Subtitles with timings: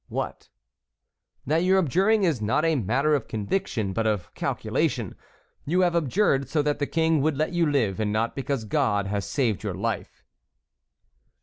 [0.09, 0.49] "What?"
[1.45, 5.13] "That your abjuring is not a matter of conviction, but of calculation.
[5.63, 9.05] You have abjured so that the King would let you live, and not because God
[9.05, 10.23] has saved your life."